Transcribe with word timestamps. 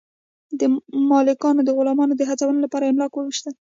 مالکانو 1.09 1.61
د 1.65 1.69
غلامانو 1.77 2.13
د 2.17 2.21
هڅونې 2.29 2.59
لپاره 2.65 2.85
املاک 2.91 3.11
وویشل. 3.15 3.53